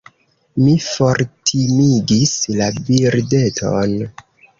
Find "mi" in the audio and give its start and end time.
0.59-0.71